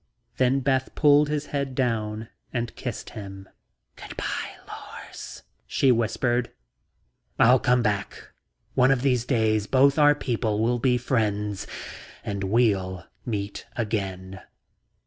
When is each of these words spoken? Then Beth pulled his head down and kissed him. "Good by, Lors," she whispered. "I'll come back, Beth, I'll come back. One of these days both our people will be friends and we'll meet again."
Then 0.37 0.61
Beth 0.61 0.95
pulled 0.95 1.29
his 1.29 1.45
head 1.53 1.75
down 1.75 2.29
and 2.51 2.75
kissed 2.75 3.11
him. 3.11 3.47
"Good 3.95 4.17
by, 4.17 4.55
Lors," 4.67 5.43
she 5.67 5.91
whispered. 5.91 6.49
"I'll 7.37 7.59
come 7.59 7.83
back, 7.83 8.07
Beth, 8.09 8.15
I'll 8.17 8.23
come 8.23 8.27
back. 8.27 8.31
One 8.73 8.89
of 8.89 9.03
these 9.03 9.25
days 9.25 9.67
both 9.67 9.99
our 9.99 10.15
people 10.15 10.57
will 10.57 10.79
be 10.79 10.97
friends 10.97 11.67
and 12.25 12.45
we'll 12.45 13.05
meet 13.27 13.67
again." 13.75 14.41